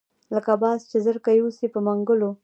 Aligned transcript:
لکه 0.33 0.53
باز 0.61 0.79
چې 0.89 0.97
زرکه 1.05 1.31
یوسي 1.39 1.67
په 1.73 1.79
منګلو 1.85 2.31